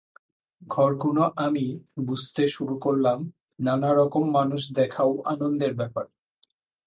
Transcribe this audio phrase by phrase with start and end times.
[0.61, 1.65] ঘরকুনো আমি
[2.05, 3.19] বুঝতে শুরু করলাম,
[3.59, 6.05] নানা রকম মানুষ দেখাও আনন্দের ব্যাপার।